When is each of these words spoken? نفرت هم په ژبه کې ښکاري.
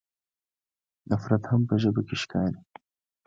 نفرت 1.11 1.43
هم 1.51 1.61
په 1.69 1.75
ژبه 1.81 2.01
کې 2.07 2.15
ښکاري. 2.21 2.61